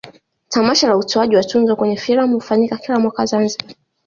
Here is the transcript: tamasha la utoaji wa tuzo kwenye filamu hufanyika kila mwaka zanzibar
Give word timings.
tamasha 0.49 0.87
la 0.87 0.97
utoaji 0.97 1.35
wa 1.35 1.43
tuzo 1.43 1.75
kwenye 1.75 1.97
filamu 1.97 2.33
hufanyika 2.35 2.77
kila 2.77 2.99
mwaka 2.99 3.25
zanzibar 3.25 3.75